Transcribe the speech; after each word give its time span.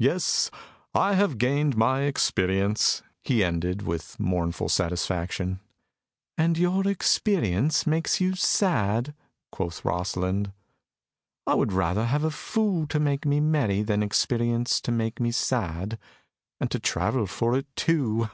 "Yes, 0.00 0.50
I 0.92 1.14
have 1.14 1.38
gained 1.38 1.76
my 1.76 2.00
experience," 2.02 3.04
he 3.22 3.44
ended, 3.44 3.82
with 3.82 4.18
mournful 4.18 4.68
satisfaction. 4.68 5.60
"And 6.36 6.58
your 6.58 6.88
experience 6.88 7.86
makes 7.86 8.20
you 8.20 8.34
sad?" 8.34 9.14
quoth 9.52 9.84
Rosalind. 9.84 10.52
"I 11.46 11.54
would 11.54 11.72
rather 11.72 12.06
have 12.06 12.24
a 12.24 12.32
fool 12.32 12.88
to 12.88 12.98
make 12.98 13.24
me 13.24 13.38
merry 13.38 13.82
than 13.84 14.02
experience 14.02 14.80
to 14.80 14.90
make 14.90 15.20
me 15.20 15.30
sad. 15.30 15.96
And 16.58 16.72
to 16.72 16.80
travel 16.80 17.28
for 17.28 17.56
it 17.56 17.68
too!" 17.76 18.28